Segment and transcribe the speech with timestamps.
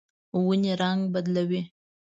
[0.45, 1.61] ونې رڼګ بدلوي